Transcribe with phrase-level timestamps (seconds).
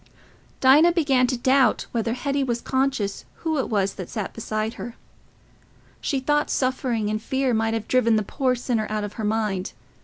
[0.61, 4.95] Dinah began to doubt whether Hetty was conscious who it was that sat beside her.
[6.01, 9.73] She thought suffering and fear might have driven the poor sinner out of her mind.